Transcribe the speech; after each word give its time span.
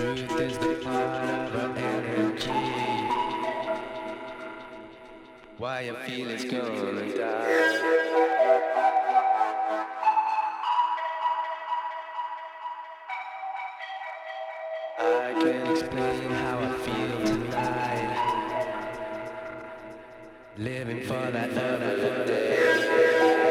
truth 0.00 0.40
is 0.40 0.56
the 0.56 0.74
part 0.82 1.54
of 1.62 1.76
energy. 1.76 2.50
Why 5.58 5.80
you 5.82 5.94
feel 6.06 6.30
it's 6.30 6.44
gonna 6.44 7.18
die. 7.18 7.58
I 14.98 15.32
can't 15.42 15.68
explain 15.68 16.30
how 16.30 16.60
I 16.60 16.72
feel 16.86 17.18
tonight. 17.26 18.10
Living 20.56 21.02
for 21.02 21.30
that 21.30 21.50
other 21.50 22.24
day. 22.24 23.49